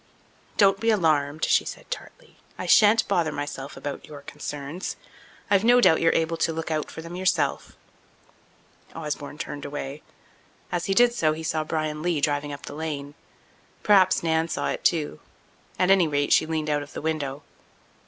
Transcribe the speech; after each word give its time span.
"Don't 0.57 0.79
be 0.79 0.89
alarmed," 0.89 1.45
she 1.45 1.63
said 1.63 1.91
tartly. 1.91 2.37
"I 2.57 2.65
shan't 2.65 3.07
bother 3.07 3.31
myself 3.31 3.77
about 3.77 4.05
your 4.07 4.23
concerns. 4.23 4.95
I've 5.47 5.63
no 5.63 5.79
doubt 5.79 6.01
you're 6.01 6.11
able 6.15 6.37
to 6.37 6.51
look 6.51 6.71
out 6.71 6.89
for 6.89 7.03
them 7.03 7.15
yourself." 7.15 7.75
Osborne 8.95 9.37
turned 9.37 9.63
away. 9.63 10.01
As 10.71 10.85
he 10.85 10.95
did 10.95 11.13
so 11.13 11.33
he 11.33 11.43
saw 11.43 11.63
Bryan 11.63 12.01
Lee 12.01 12.19
driving 12.19 12.51
up 12.51 12.65
the 12.65 12.73
lane. 12.73 13.13
Perhaps 13.83 14.23
Nan 14.23 14.47
saw 14.47 14.69
it 14.69 14.83
too. 14.83 15.19
At 15.77 15.91
any 15.91 16.07
rate, 16.07 16.33
she 16.33 16.47
leaned 16.47 16.71
out 16.71 16.81
of 16.81 16.93
the 16.93 17.01
window. 17.03 17.43